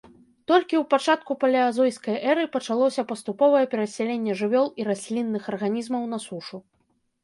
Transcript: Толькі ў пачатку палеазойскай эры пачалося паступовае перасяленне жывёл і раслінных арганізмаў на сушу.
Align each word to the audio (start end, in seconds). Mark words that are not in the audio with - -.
Толькі 0.51 0.75
ў 0.81 0.83
пачатку 0.93 1.31
палеазойскай 1.43 2.17
эры 2.35 2.47
пачалося 2.57 3.07
паступовае 3.13 3.63
перасяленне 3.77 4.31
жывёл 4.43 4.67
і 4.83 4.93
раслінных 4.93 5.41
арганізмаў 5.57 6.13
на 6.13 6.27
сушу. 6.31 6.57